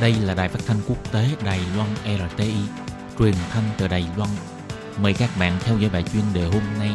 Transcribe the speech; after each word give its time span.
Đây 0.00 0.14
là 0.24 0.34
đài 0.34 0.48
phát 0.48 0.60
thanh 0.66 0.76
quốc 0.88 1.12
tế 1.12 1.24
Đài 1.44 1.60
Loan 1.76 1.88
RTI, 2.04 2.54
truyền 3.18 3.34
thanh 3.50 3.64
từ 3.78 3.88
Đài 3.88 4.04
Loan. 4.16 4.30
Mời 5.02 5.14
các 5.18 5.30
bạn 5.40 5.52
theo 5.60 5.78
dõi 5.78 5.90
bài 5.92 6.04
chuyên 6.12 6.22
đề 6.34 6.44
hôm 6.44 6.62
nay. 6.78 6.90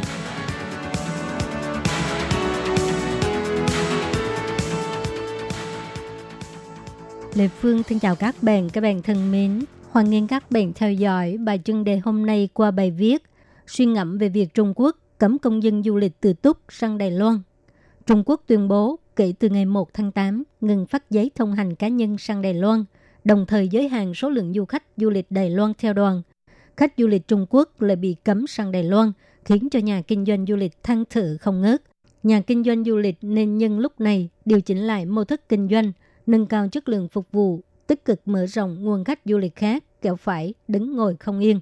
Lê 7.35 7.47
Phương 7.47 7.83
xin 7.83 7.99
chào 7.99 8.15
các 8.15 8.35
bạn, 8.41 8.69
các 8.69 8.81
bạn 8.81 9.01
thân 9.01 9.31
mến. 9.31 9.59
Hoan 9.91 10.09
nghênh 10.09 10.27
các 10.27 10.51
bạn 10.51 10.73
theo 10.75 10.91
dõi 10.93 11.37
bài 11.37 11.59
chuyên 11.65 11.83
đề 11.83 11.97
hôm 11.97 12.25
nay 12.25 12.49
qua 12.53 12.71
bài 12.71 12.91
viết 12.91 13.23
Suy 13.67 13.85
ngẫm 13.85 14.17
về 14.17 14.29
việc 14.29 14.53
Trung 14.53 14.73
Quốc 14.75 14.97
cấm 15.17 15.39
công 15.39 15.63
dân 15.63 15.83
du 15.83 15.97
lịch 15.97 16.13
từ 16.21 16.33
Túc 16.33 16.57
sang 16.69 16.97
Đài 16.97 17.11
Loan. 17.11 17.39
Trung 18.05 18.23
Quốc 18.25 18.41
tuyên 18.47 18.67
bố 18.67 18.99
kể 19.15 19.33
từ 19.39 19.49
ngày 19.49 19.65
1 19.65 19.93
tháng 19.93 20.11
8 20.11 20.43
ngừng 20.61 20.85
phát 20.85 21.11
giấy 21.11 21.31
thông 21.35 21.53
hành 21.53 21.75
cá 21.75 21.87
nhân 21.87 22.17
sang 22.17 22.41
Đài 22.41 22.53
Loan, 22.53 22.85
đồng 23.25 23.45
thời 23.45 23.67
giới 23.67 23.87
hạn 23.87 24.13
số 24.13 24.29
lượng 24.29 24.53
du 24.53 24.65
khách 24.65 24.83
du 24.97 25.09
lịch 25.09 25.25
Đài 25.29 25.49
Loan 25.49 25.73
theo 25.77 25.93
đoàn. 25.93 26.21
Khách 26.77 26.93
du 26.97 27.07
lịch 27.07 27.27
Trung 27.27 27.45
Quốc 27.49 27.81
lại 27.81 27.95
bị 27.95 28.15
cấm 28.23 28.47
sang 28.47 28.71
Đài 28.71 28.83
Loan, 28.83 29.11
khiến 29.45 29.69
cho 29.69 29.79
nhà 29.79 30.01
kinh 30.01 30.25
doanh 30.25 30.45
du 30.45 30.55
lịch 30.55 30.83
thăng 30.83 31.03
thử 31.09 31.37
không 31.37 31.61
ngớt. 31.61 31.81
Nhà 32.23 32.41
kinh 32.41 32.63
doanh 32.63 32.83
du 32.83 32.97
lịch 32.97 33.17
nên 33.21 33.57
nhân 33.57 33.79
lúc 33.79 33.99
này 33.99 34.29
điều 34.45 34.61
chỉnh 34.61 34.77
lại 34.77 35.05
mô 35.05 35.23
thức 35.23 35.41
kinh 35.49 35.67
doanh, 35.71 35.91
nâng 36.25 36.45
cao 36.45 36.67
chất 36.67 36.89
lượng 36.89 37.07
phục 37.07 37.31
vụ, 37.31 37.61
tích 37.87 38.05
cực 38.05 38.21
mở 38.25 38.45
rộng 38.45 38.83
nguồn 38.83 39.03
khách 39.03 39.19
du 39.25 39.37
lịch 39.37 39.55
khác, 39.55 39.83
kẹo 40.01 40.15
phải 40.15 40.53
đứng 40.67 40.95
ngồi 40.95 41.15
không 41.19 41.39
yên. 41.39 41.59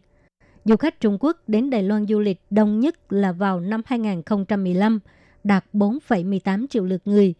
Du 0.66 0.76
khách 0.76 1.00
Trung 1.00 1.18
Quốc 1.20 1.38
đến 1.48 1.70
Đài 1.70 1.84
Loan 1.84 2.08
du 2.08 2.20
lịch 2.20 2.42
đông 2.50 2.80
nhất 2.80 3.14
là 3.14 3.32
vào 3.32 3.60
năm 3.60 3.82
2015, 3.86 5.00
đạt 5.44 5.66
4,18 5.74 6.68
triệu 6.68 6.86
lượt 6.86 7.02
người. 7.06 7.34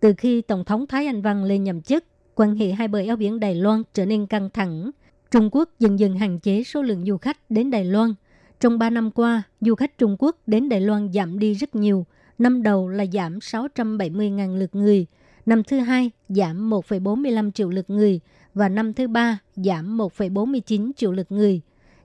Từ 0.00 0.14
khi 0.18 0.42
Tổng 0.42 0.64
thống 0.64 0.86
Thái 0.86 1.06
Anh 1.06 1.22
Văn 1.22 1.44
lên 1.44 1.64
nhậm 1.64 1.82
chức, 1.82 2.04
quan 2.40 2.56
hệ 2.56 2.72
hai 2.72 2.88
bờ 2.88 2.98
eo 2.98 3.16
biển 3.16 3.40
Đài 3.40 3.54
Loan 3.54 3.82
trở 3.94 4.06
nên 4.06 4.26
căng 4.26 4.50
thẳng. 4.50 4.90
Trung 5.30 5.48
Quốc 5.52 5.70
dần 5.78 5.98
dần 5.98 6.18
hạn 6.18 6.38
chế 6.38 6.62
số 6.62 6.82
lượng 6.82 7.04
du 7.04 7.16
khách 7.16 7.50
đến 7.50 7.70
Đài 7.70 7.84
Loan. 7.84 8.14
Trong 8.60 8.78
3 8.78 8.90
năm 8.90 9.10
qua, 9.10 9.42
du 9.60 9.74
khách 9.74 9.98
Trung 9.98 10.16
Quốc 10.18 10.36
đến 10.46 10.68
Đài 10.68 10.80
Loan 10.80 11.12
giảm 11.12 11.38
đi 11.38 11.54
rất 11.54 11.74
nhiều. 11.74 12.06
Năm 12.38 12.62
đầu 12.62 12.88
là 12.88 13.04
giảm 13.12 13.38
670.000 13.38 14.56
lượt 14.56 14.74
người, 14.74 15.06
năm 15.46 15.64
thứ 15.64 15.78
hai 15.78 16.10
giảm 16.28 16.70
1,45 16.70 17.50
triệu 17.50 17.70
lượt 17.70 17.90
người 17.90 18.20
và 18.54 18.68
năm 18.68 18.92
thứ 18.92 19.08
ba 19.08 19.38
giảm 19.56 19.98
1,49 19.98 20.90
triệu 20.96 21.12
lượt 21.12 21.32
người. 21.32 21.60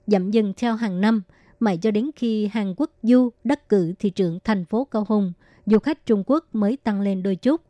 Giảm 0.08 0.32
dần 0.32 0.54
theo 0.58 0.76
hàng 0.76 1.02
năm, 1.02 1.22
mãi 1.60 1.78
cho 1.78 1.92
đến 1.92 2.10
khi 2.16 2.48
Hàn 2.48 2.74
Quốc 2.78 2.92
du 3.04 3.30
đắc 3.44 3.70
cử 3.70 3.94
thị 4.00 4.10
trưởng 4.10 4.40
thành 4.44 4.66
phố 4.66 4.86
Cao 4.86 5.06
Hùng, 5.08 5.34
du 5.66 5.80
khách 5.80 6.06
Trung 6.06 6.24
Quốc 6.28 6.46
mới 6.54 6.78
tăng 6.78 7.02
lên 7.02 7.24
đôi 7.24 7.36
chút. 7.36 7.62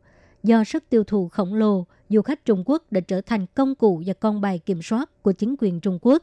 Do 0.46 0.64
sức 0.64 0.84
tiêu 0.88 1.04
thụ 1.04 1.28
khổng 1.28 1.54
lồ, 1.54 1.86
du 2.08 2.22
khách 2.22 2.44
Trung 2.44 2.62
Quốc 2.66 2.82
đã 2.90 3.00
trở 3.00 3.20
thành 3.20 3.46
công 3.54 3.74
cụ 3.74 4.02
và 4.06 4.14
con 4.14 4.40
bài 4.40 4.58
kiểm 4.58 4.82
soát 4.82 5.22
của 5.22 5.32
chính 5.32 5.54
quyền 5.58 5.80
Trung 5.80 5.98
Quốc. 6.02 6.22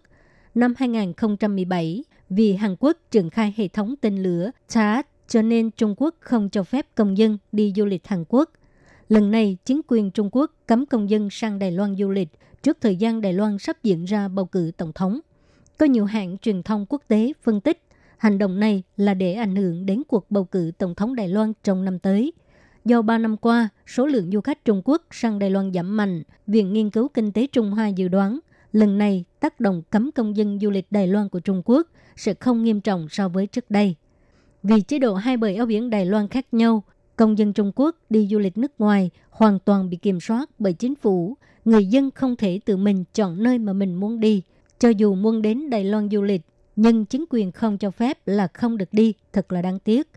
Năm 0.55 0.73
2017, 0.77 2.03
vì 2.29 2.53
Hàn 2.53 2.75
Quốc 2.79 2.97
triển 3.11 3.29
khai 3.29 3.53
hệ 3.57 3.67
thống 3.67 3.95
tên 4.01 4.23
lửa 4.23 4.51
THAAD, 4.69 5.05
cho 5.27 5.41
nên 5.41 5.71
Trung 5.71 5.95
Quốc 5.97 6.15
không 6.19 6.49
cho 6.49 6.63
phép 6.63 6.87
công 6.95 7.17
dân 7.17 7.37
đi 7.51 7.73
du 7.75 7.85
lịch 7.85 8.07
Hàn 8.07 8.23
Quốc. 8.27 8.49
Lần 9.09 9.31
này, 9.31 9.57
chính 9.65 9.81
quyền 9.87 10.11
Trung 10.11 10.29
Quốc 10.31 10.51
cấm 10.67 10.85
công 10.85 11.09
dân 11.09 11.29
sang 11.31 11.59
Đài 11.59 11.71
Loan 11.71 11.95
du 11.95 12.09
lịch 12.09 12.29
trước 12.63 12.77
thời 12.81 12.95
gian 12.95 13.21
Đài 13.21 13.33
Loan 13.33 13.57
sắp 13.59 13.77
diễn 13.83 14.05
ra 14.05 14.27
bầu 14.27 14.45
cử 14.45 14.71
tổng 14.77 14.93
thống. 14.93 15.19
Có 15.77 15.85
nhiều 15.85 16.05
hãng 16.05 16.37
truyền 16.37 16.63
thông 16.63 16.85
quốc 16.89 17.01
tế 17.07 17.33
phân 17.43 17.61
tích 17.61 17.81
hành 18.17 18.37
động 18.37 18.59
này 18.59 18.83
là 18.97 19.13
để 19.13 19.33
ảnh 19.33 19.55
hưởng 19.55 19.85
đến 19.85 20.03
cuộc 20.07 20.31
bầu 20.31 20.43
cử 20.43 20.71
tổng 20.77 20.95
thống 20.95 21.15
Đài 21.15 21.27
Loan 21.27 21.53
trong 21.63 21.85
năm 21.85 21.99
tới. 21.99 22.33
Do 22.85 23.01
3 23.01 23.17
năm 23.17 23.37
qua, 23.37 23.69
số 23.87 24.05
lượng 24.05 24.31
du 24.31 24.41
khách 24.41 24.65
Trung 24.65 24.81
Quốc 24.85 25.01
sang 25.11 25.39
Đài 25.39 25.49
Loan 25.49 25.73
giảm 25.73 25.97
mạnh, 25.97 26.23
Viện 26.47 26.73
Nghiên 26.73 26.89
cứu 26.89 27.07
Kinh 27.07 27.31
tế 27.31 27.47
Trung 27.47 27.71
Hoa 27.71 27.87
dự 27.87 28.07
đoán 28.07 28.39
lần 28.73 28.97
này 28.97 29.23
tác 29.39 29.59
động 29.59 29.81
cấm 29.89 30.11
công 30.11 30.37
dân 30.37 30.59
du 30.59 30.69
lịch 30.69 30.87
Đài 30.91 31.07
Loan 31.07 31.29
của 31.29 31.39
Trung 31.39 31.61
Quốc 31.65 31.87
sẽ 32.15 32.33
không 32.33 32.63
nghiêm 32.63 32.81
trọng 32.81 33.07
so 33.09 33.29
với 33.29 33.47
trước 33.47 33.71
đây. 33.71 33.95
Vì 34.63 34.81
chế 34.81 34.99
độ 34.99 35.15
hai 35.15 35.37
bờ 35.37 35.47
eo 35.47 35.65
biển 35.65 35.89
Đài 35.89 36.05
Loan 36.05 36.27
khác 36.27 36.45
nhau, 36.51 36.83
công 37.15 37.37
dân 37.37 37.53
Trung 37.53 37.71
Quốc 37.75 37.95
đi 38.09 38.27
du 38.31 38.39
lịch 38.39 38.57
nước 38.57 38.71
ngoài 38.77 39.09
hoàn 39.29 39.59
toàn 39.59 39.89
bị 39.89 39.97
kiểm 39.97 40.19
soát 40.19 40.49
bởi 40.59 40.73
chính 40.73 40.95
phủ. 40.95 41.37
Người 41.65 41.85
dân 41.85 42.11
không 42.11 42.35
thể 42.35 42.59
tự 42.65 42.77
mình 42.77 43.03
chọn 43.13 43.43
nơi 43.43 43.59
mà 43.59 43.73
mình 43.73 43.95
muốn 43.95 44.19
đi. 44.19 44.43
Cho 44.79 44.89
dù 44.89 45.15
muốn 45.15 45.41
đến 45.41 45.69
Đài 45.69 45.83
Loan 45.83 46.09
du 46.09 46.21
lịch, 46.21 46.41
nhưng 46.75 47.05
chính 47.05 47.25
quyền 47.29 47.51
không 47.51 47.77
cho 47.77 47.91
phép 47.91 48.17
là 48.25 48.47
không 48.47 48.77
được 48.77 48.89
đi, 48.91 49.13
thật 49.33 49.51
là 49.51 49.61
đáng 49.61 49.79
tiếc. 49.79 50.07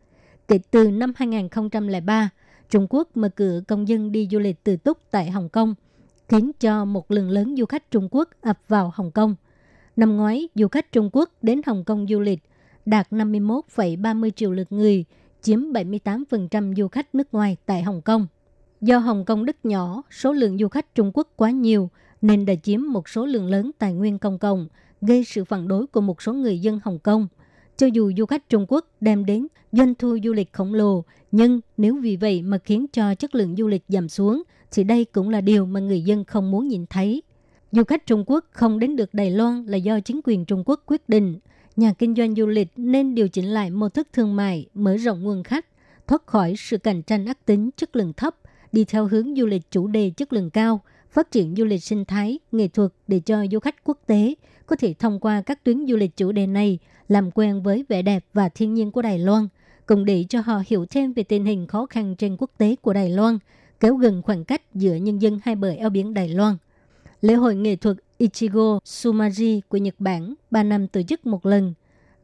Kể 0.48 0.58
từ 0.70 0.90
năm 0.90 1.12
2003, 1.16 2.30
Trung 2.70 2.86
Quốc 2.90 3.16
mở 3.16 3.28
cửa 3.28 3.60
công 3.68 3.88
dân 3.88 4.12
đi 4.12 4.28
du 4.30 4.38
lịch 4.38 4.64
từ 4.64 4.76
túc 4.76 4.98
tại 5.10 5.30
Hồng 5.30 5.48
Kông, 5.48 5.74
khiến 6.28 6.50
cho 6.60 6.84
một 6.84 7.10
lượng 7.10 7.30
lớn 7.30 7.54
du 7.58 7.64
khách 7.66 7.90
Trung 7.90 8.08
Quốc 8.10 8.28
ập 8.40 8.58
vào 8.68 8.92
Hồng 8.94 9.10
Kông. 9.10 9.34
Năm 9.96 10.16
ngoái, 10.16 10.48
du 10.54 10.68
khách 10.68 10.92
Trung 10.92 11.10
Quốc 11.12 11.30
đến 11.42 11.60
Hồng 11.66 11.84
Kông 11.84 12.06
du 12.08 12.20
lịch 12.20 12.40
đạt 12.86 13.10
51,30 13.10 14.30
triệu 14.30 14.52
lượt 14.52 14.72
người, 14.72 15.04
chiếm 15.42 15.60
78% 15.60 16.74
du 16.74 16.88
khách 16.88 17.14
nước 17.14 17.34
ngoài 17.34 17.56
tại 17.66 17.82
Hồng 17.82 18.02
Kông. 18.02 18.26
Do 18.80 18.98
Hồng 18.98 19.24
Kông 19.24 19.44
đất 19.44 19.64
nhỏ, 19.64 20.02
số 20.10 20.32
lượng 20.32 20.58
du 20.58 20.68
khách 20.68 20.94
Trung 20.94 21.10
Quốc 21.14 21.28
quá 21.36 21.50
nhiều 21.50 21.90
nên 22.22 22.46
đã 22.46 22.54
chiếm 22.62 22.80
một 22.82 23.08
số 23.08 23.26
lượng 23.26 23.46
lớn 23.46 23.70
tài 23.78 23.92
nguyên 23.92 24.18
công 24.18 24.38
cộng, 24.38 24.68
gây 25.00 25.24
sự 25.24 25.44
phản 25.44 25.68
đối 25.68 25.86
của 25.86 26.00
một 26.00 26.22
số 26.22 26.32
người 26.32 26.58
dân 26.58 26.80
Hồng 26.84 26.98
Kông. 26.98 27.28
Cho 27.76 27.86
dù 27.86 28.12
du 28.16 28.26
khách 28.26 28.48
Trung 28.48 28.66
Quốc 28.68 28.86
đem 29.00 29.24
đến 29.24 29.46
doanh 29.72 29.94
thu 29.94 30.18
du 30.24 30.32
lịch 30.32 30.52
khổng 30.52 30.74
lồ, 30.74 31.04
nhưng 31.32 31.60
nếu 31.76 31.96
vì 31.96 32.16
vậy 32.16 32.42
mà 32.42 32.58
khiến 32.58 32.86
cho 32.92 33.14
chất 33.14 33.34
lượng 33.34 33.56
du 33.56 33.66
lịch 33.66 33.84
giảm 33.88 34.08
xuống, 34.08 34.42
thì 34.72 34.84
đây 34.84 35.04
cũng 35.04 35.28
là 35.28 35.40
điều 35.40 35.66
mà 35.66 35.80
người 35.80 36.00
dân 36.00 36.24
không 36.24 36.50
muốn 36.50 36.68
nhìn 36.68 36.86
thấy. 36.90 37.22
Du 37.72 37.84
khách 37.84 38.06
Trung 38.06 38.24
Quốc 38.26 38.44
không 38.50 38.78
đến 38.78 38.96
được 38.96 39.14
Đài 39.14 39.30
Loan 39.30 39.66
là 39.66 39.76
do 39.76 40.00
chính 40.00 40.20
quyền 40.24 40.44
Trung 40.44 40.62
Quốc 40.66 40.82
quyết 40.86 41.08
định. 41.08 41.38
Nhà 41.76 41.92
kinh 41.92 42.14
doanh 42.14 42.34
du 42.34 42.46
lịch 42.46 42.68
nên 42.76 43.14
điều 43.14 43.28
chỉnh 43.28 43.46
lại 43.46 43.70
mô 43.70 43.88
thức 43.88 44.08
thương 44.12 44.36
mại, 44.36 44.66
mở 44.74 44.96
rộng 44.96 45.22
nguồn 45.22 45.42
khách, 45.42 45.66
thoát 46.06 46.26
khỏi 46.26 46.54
sự 46.56 46.78
cạnh 46.78 47.02
tranh 47.02 47.26
ác 47.26 47.46
tính 47.46 47.70
chất 47.76 47.96
lượng 47.96 48.12
thấp, 48.12 48.36
đi 48.72 48.84
theo 48.84 49.06
hướng 49.06 49.34
du 49.36 49.46
lịch 49.46 49.70
chủ 49.70 49.86
đề 49.86 50.10
chất 50.10 50.32
lượng 50.32 50.50
cao, 50.50 50.80
phát 51.10 51.30
triển 51.30 51.54
du 51.56 51.64
lịch 51.64 51.82
sinh 51.82 52.04
thái, 52.04 52.38
nghệ 52.52 52.68
thuật 52.68 52.92
để 53.08 53.20
cho 53.20 53.46
du 53.52 53.58
khách 53.58 53.84
quốc 53.84 53.98
tế 54.06 54.34
có 54.66 54.76
thể 54.76 54.94
thông 54.98 55.20
qua 55.20 55.42
các 55.42 55.64
tuyến 55.64 55.86
du 55.86 55.96
lịch 55.96 56.16
chủ 56.16 56.32
đề 56.32 56.46
này 56.46 56.78
làm 57.08 57.30
quen 57.30 57.62
với 57.62 57.84
vẻ 57.88 58.02
đẹp 58.02 58.24
và 58.32 58.48
thiên 58.48 58.74
nhiên 58.74 58.90
của 58.90 59.02
Đài 59.02 59.18
Loan, 59.18 59.48
cùng 59.86 60.04
để 60.04 60.24
cho 60.28 60.40
họ 60.40 60.62
hiểu 60.66 60.86
thêm 60.86 61.12
về 61.12 61.22
tình 61.22 61.44
hình 61.44 61.66
khó 61.66 61.86
khăn 61.86 62.14
trên 62.16 62.36
quốc 62.38 62.50
tế 62.58 62.76
của 62.82 62.92
Đài 62.92 63.10
Loan, 63.10 63.38
kéo 63.80 63.96
gần 63.96 64.22
khoảng 64.22 64.44
cách 64.44 64.62
giữa 64.74 64.94
nhân 64.94 65.22
dân 65.22 65.38
hai 65.44 65.56
bờ 65.56 65.70
eo 65.70 65.90
biển 65.90 66.14
Đài 66.14 66.28
Loan. 66.28 66.56
Lễ 67.20 67.34
hội 67.34 67.54
nghệ 67.54 67.76
thuật 67.76 67.96
Ichigo 68.18 68.78
Sumaji 68.84 69.60
của 69.68 69.78
Nhật 69.78 69.94
Bản 69.98 70.34
3 70.50 70.62
năm 70.62 70.88
tổ 70.88 71.02
chức 71.02 71.26
một 71.26 71.46
lần, 71.46 71.74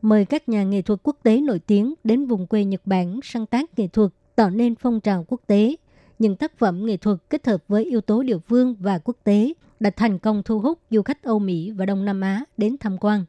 mời 0.02 0.24
các 0.24 0.48
nhà 0.48 0.64
nghệ 0.64 0.82
thuật 0.82 1.00
quốc 1.02 1.16
tế 1.22 1.40
nổi 1.40 1.58
tiếng 1.58 1.94
đến 2.04 2.26
vùng 2.26 2.46
quê 2.46 2.64
Nhật 2.64 2.80
Bản 2.84 3.20
sáng 3.22 3.46
tác 3.46 3.78
nghệ 3.78 3.86
thuật 3.88 4.10
tạo 4.36 4.50
nên 4.50 4.74
phong 4.74 5.00
trào 5.00 5.24
quốc 5.28 5.40
tế. 5.46 5.76
Những 6.18 6.36
tác 6.36 6.58
phẩm 6.58 6.86
nghệ 6.86 6.96
thuật 6.96 7.18
kết 7.30 7.46
hợp 7.46 7.64
với 7.68 7.84
yếu 7.84 8.00
tố 8.00 8.22
địa 8.22 8.38
phương 8.38 8.74
và 8.80 8.98
quốc 8.98 9.16
tế 9.24 9.52
đã 9.80 9.90
thành 9.90 10.18
công 10.18 10.42
thu 10.42 10.60
hút 10.60 10.78
du 10.90 11.02
khách 11.02 11.22
Âu 11.22 11.38
Mỹ 11.38 11.70
và 11.70 11.86
Đông 11.86 12.04
Nam 12.04 12.20
Á 12.20 12.44
đến 12.56 12.76
tham 12.80 12.96
quan. 13.00 13.24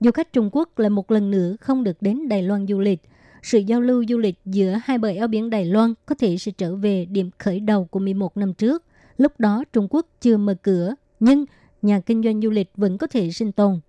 Du 0.00 0.10
khách 0.10 0.32
Trung 0.32 0.50
Quốc 0.52 0.78
lại 0.78 0.90
một 0.90 1.10
lần 1.10 1.30
nữa 1.30 1.56
không 1.60 1.84
được 1.84 1.96
đến 2.02 2.28
Đài 2.28 2.42
Loan 2.42 2.66
du 2.66 2.78
lịch. 2.78 3.00
Sự 3.42 3.58
giao 3.58 3.80
lưu 3.80 4.04
du 4.08 4.18
lịch 4.18 4.38
giữa 4.44 4.80
hai 4.84 4.98
bờ 4.98 5.08
eo 5.08 5.28
biển 5.28 5.50
Đài 5.50 5.64
Loan 5.64 5.94
có 6.06 6.14
thể 6.14 6.36
sẽ 6.36 6.52
trở 6.52 6.76
về 6.76 7.04
điểm 7.04 7.30
khởi 7.38 7.60
đầu 7.60 7.84
của 7.84 7.98
11 7.98 8.36
năm 8.36 8.54
trước. 8.54 8.84
Lúc 9.16 9.32
đó 9.40 9.64
Trung 9.72 9.86
Quốc 9.90 10.06
chưa 10.20 10.36
mở 10.36 10.54
cửa, 10.62 10.94
nhưng 11.20 11.44
nhà 11.82 12.00
kinh 12.00 12.22
doanh 12.22 12.40
du 12.40 12.50
lịch 12.50 12.70
vẫn 12.76 12.98
có 12.98 13.06
thể 13.06 13.30
sinh 13.30 13.52
tồn. 13.52 13.80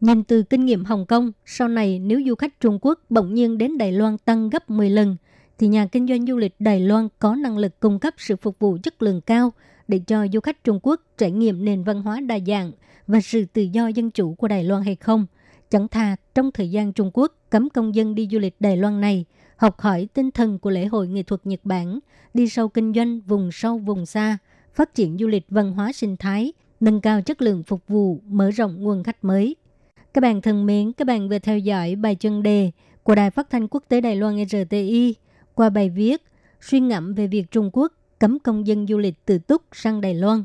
Nhìn 0.00 0.24
từ 0.24 0.42
kinh 0.42 0.66
nghiệm 0.66 0.84
Hồng 0.84 1.06
Kông, 1.06 1.32
sau 1.46 1.68
này 1.68 1.98
nếu 1.98 2.20
du 2.26 2.34
khách 2.34 2.60
Trung 2.60 2.78
Quốc 2.82 3.00
bỗng 3.10 3.34
nhiên 3.34 3.58
đến 3.58 3.78
Đài 3.78 3.92
Loan 3.92 4.18
tăng 4.18 4.50
gấp 4.50 4.70
10 4.70 4.90
lần, 4.90 5.16
thì 5.60 5.68
nhà 5.68 5.86
kinh 5.86 6.06
doanh 6.06 6.26
du 6.26 6.36
lịch 6.36 6.54
Đài 6.58 6.80
Loan 6.80 7.08
có 7.18 7.34
năng 7.34 7.58
lực 7.58 7.80
cung 7.80 7.98
cấp 7.98 8.14
sự 8.18 8.36
phục 8.36 8.58
vụ 8.58 8.78
chất 8.82 9.02
lượng 9.02 9.20
cao 9.20 9.52
để 9.88 10.00
cho 10.06 10.26
du 10.32 10.40
khách 10.40 10.64
Trung 10.64 10.80
Quốc 10.82 11.00
trải 11.18 11.30
nghiệm 11.30 11.64
nền 11.64 11.84
văn 11.84 12.02
hóa 12.02 12.20
đa 12.20 12.38
dạng 12.46 12.72
và 13.06 13.20
sự 13.20 13.44
tự 13.44 13.62
do 13.62 13.86
dân 13.86 14.10
chủ 14.10 14.34
của 14.34 14.48
Đài 14.48 14.64
Loan 14.64 14.82
hay 14.82 14.96
không. 14.96 15.26
Chẳng 15.70 15.88
thà 15.88 16.16
trong 16.34 16.50
thời 16.52 16.70
gian 16.70 16.92
Trung 16.92 17.10
Quốc 17.14 17.32
cấm 17.50 17.70
công 17.70 17.94
dân 17.94 18.14
đi 18.14 18.28
du 18.30 18.38
lịch 18.38 18.56
Đài 18.60 18.76
Loan 18.76 19.00
này, 19.00 19.24
học 19.56 19.80
hỏi 19.80 20.08
tinh 20.14 20.30
thần 20.30 20.58
của 20.58 20.70
lễ 20.70 20.86
hội 20.86 21.08
nghệ 21.08 21.22
thuật 21.22 21.40
Nhật 21.44 21.60
Bản, 21.64 21.98
đi 22.34 22.48
sâu 22.48 22.68
kinh 22.68 22.92
doanh 22.94 23.20
vùng 23.20 23.52
sâu 23.52 23.78
vùng 23.78 24.06
xa, 24.06 24.38
phát 24.74 24.94
triển 24.94 25.16
du 25.18 25.26
lịch 25.26 25.44
văn 25.48 25.72
hóa 25.72 25.92
sinh 25.92 26.16
thái, 26.16 26.52
nâng 26.80 27.00
cao 27.00 27.22
chất 27.22 27.42
lượng 27.42 27.62
phục 27.62 27.80
vụ, 27.88 28.20
mở 28.26 28.50
rộng 28.50 28.82
nguồn 28.82 29.02
khách 29.02 29.24
mới. 29.24 29.56
Các 30.14 30.20
bạn 30.20 30.40
thân 30.40 30.66
mến, 30.66 30.92
các 30.92 31.06
bạn 31.06 31.28
vừa 31.28 31.38
theo 31.38 31.58
dõi 31.58 31.96
bài 31.96 32.14
chân 32.14 32.42
đề 32.42 32.70
của 33.02 33.14
Đài 33.14 33.30
Phát 33.30 33.50
thanh 33.50 33.68
Quốc 33.68 33.84
tế 33.88 34.00
Đài 34.00 34.16
Loan 34.16 34.44
RTI 34.48 35.14
qua 35.54 35.70
bài 35.70 35.90
viết 35.90 36.22
suy 36.60 36.80
ngẫm 36.80 37.14
về 37.14 37.26
việc 37.26 37.50
Trung 37.50 37.70
Quốc 37.72 37.92
cấm 38.18 38.38
công 38.38 38.66
dân 38.66 38.86
du 38.86 38.98
lịch 38.98 39.14
từ 39.24 39.38
Túc 39.38 39.62
sang 39.72 40.00
Đài 40.00 40.14
Loan. 40.14 40.44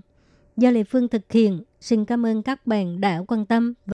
Do 0.58 0.72
Lê 0.72 0.84
Phương 0.84 1.08
thực 1.08 1.32
hiện, 1.32 1.64
xin 1.82 2.06
cảm 2.06 2.26
ơn 2.26 2.44
các 2.44 2.68
bạn 2.68 3.02
đã 3.02 3.22
quan 3.28 3.46
tâm 3.46 3.74